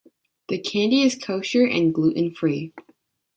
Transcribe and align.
The 0.47 0.57
candy 0.57 1.03
is 1.03 1.13
kosher 1.15 1.63
and 1.63 1.93
gluten-free. 1.93 2.73